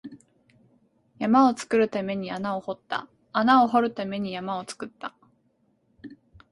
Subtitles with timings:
[1.19, 5.13] 山を作るために穴を掘った、穴を掘るために山を作った